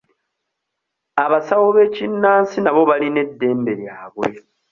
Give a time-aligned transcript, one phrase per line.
[1.23, 4.27] Abasawo b'ekinnansi nabo balina eddembe lyabwe.